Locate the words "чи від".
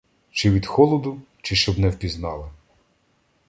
0.31-0.65